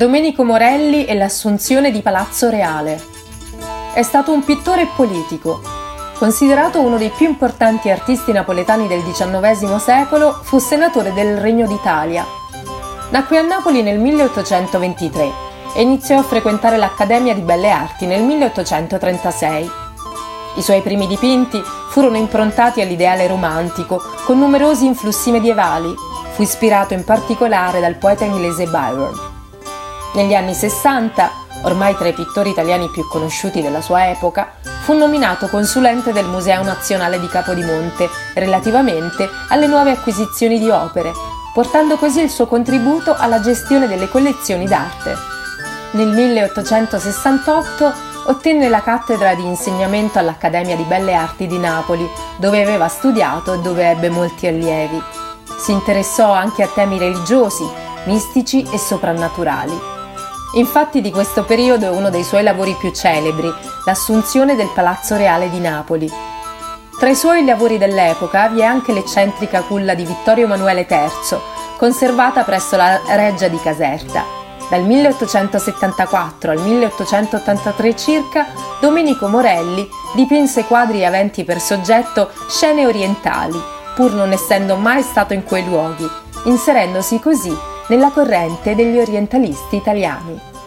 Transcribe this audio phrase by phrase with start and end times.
[0.00, 2.98] Domenico Morelli e l'assunzione di Palazzo Reale.
[3.92, 5.60] È stato un pittore politico.
[6.14, 12.24] Considerato uno dei più importanti artisti napoletani del XIX secolo, fu senatore del Regno d'Italia.
[13.10, 15.30] Nacque a Napoli nel 1823
[15.74, 19.70] e iniziò a frequentare l'Accademia di Belle Arti nel 1836.
[20.56, 21.60] I suoi primi dipinti
[21.90, 25.92] furono improntati all'ideale romantico, con numerosi influssi medievali.
[26.30, 29.29] Fu ispirato in particolare dal poeta inglese Byron.
[30.12, 31.30] Negli anni 60,
[31.62, 36.64] ormai tra i pittori italiani più conosciuti della sua epoca, fu nominato consulente del Museo
[36.64, 41.12] Nazionale di Capodimonte relativamente alle nuove acquisizioni di opere,
[41.54, 45.14] portando così il suo contributo alla gestione delle collezioni d'arte.
[45.92, 47.92] Nel 1868
[48.26, 53.58] ottenne la cattedra di insegnamento all'Accademia di Belle Arti di Napoli, dove aveva studiato e
[53.60, 55.00] dove ebbe molti allievi.
[55.56, 57.64] Si interessò anche a temi religiosi,
[58.06, 59.98] mistici e soprannaturali.
[60.54, 63.52] Infatti di questo periodo è uno dei suoi lavori più celebri,
[63.84, 66.10] l'Assunzione del Palazzo Reale di Napoli.
[66.98, 71.38] Tra i suoi lavori dell'epoca vi è anche l'eccentrica culla di Vittorio Emanuele III,
[71.78, 74.24] conservata presso la Reggia di Caserta.
[74.68, 78.46] Dal 1874 al 1883 circa,
[78.80, 83.58] Domenico Morelli dipinse quadri aventi per soggetto scene orientali,
[83.94, 86.08] pur non essendo mai stato in quei luoghi,
[86.44, 87.56] inserendosi così
[87.90, 90.59] nella corrente degli orientalisti italiani.